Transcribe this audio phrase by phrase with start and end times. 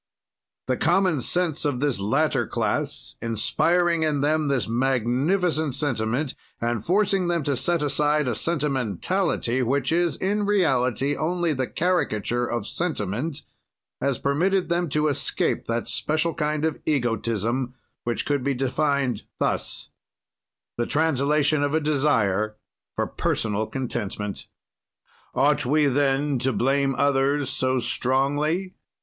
[0.65, 7.27] "The common sense of this latter class inspiring in them this magnificent sentiment, and forcing
[7.27, 13.43] them to set aside a sentimentality which is, in reality, only the caricature of sentiment,
[14.01, 19.89] has permitted them to escape that special kind of egotism, which could be defined thus:
[20.79, 22.55] The translation of a desire
[22.95, 24.47] for personal contentment.
[25.35, 28.73] "Ought we then to blame others so strongly?